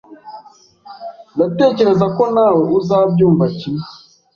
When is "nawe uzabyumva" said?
2.33-3.45